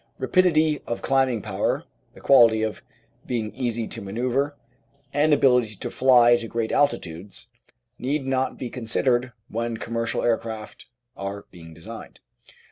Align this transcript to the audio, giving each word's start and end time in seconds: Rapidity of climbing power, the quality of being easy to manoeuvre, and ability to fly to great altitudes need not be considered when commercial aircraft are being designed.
Rapidity 0.17 0.81
of 0.87 1.03
climbing 1.03 1.43
power, 1.43 1.83
the 2.15 2.21
quality 2.21 2.63
of 2.63 2.81
being 3.27 3.53
easy 3.53 3.85
to 3.89 4.01
manoeuvre, 4.01 4.55
and 5.13 5.31
ability 5.31 5.75
to 5.75 5.91
fly 5.91 6.35
to 6.37 6.47
great 6.47 6.71
altitudes 6.71 7.49
need 7.99 8.25
not 8.25 8.57
be 8.57 8.71
considered 8.71 9.31
when 9.47 9.77
commercial 9.77 10.23
aircraft 10.23 10.87
are 11.15 11.45
being 11.51 11.75
designed. 11.75 12.19